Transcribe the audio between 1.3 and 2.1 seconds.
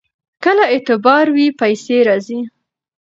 وي پیسې